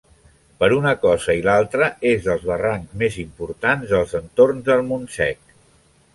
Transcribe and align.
Per 0.61 0.69
una 0.77 0.93
cosa 1.03 1.35
i 1.41 1.43
l'altra, 1.47 1.89
és 2.13 2.23
dels 2.29 2.47
barrancs 2.53 2.97
més 3.03 3.19
importants 3.25 3.93
dels 3.93 4.19
entorns 4.23 4.69
del 4.73 4.85
Montsec. 4.91 5.57